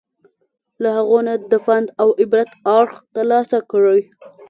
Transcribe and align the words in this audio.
له 0.81 0.89
هغو 0.97 1.17
نه 1.27 1.33
د 1.51 1.53
پند 1.65 1.87
او 2.01 2.09
عبرت 2.21 2.49
اړخ 2.77 2.95
ترلاسه 3.15 3.57
کړي. 3.71 4.01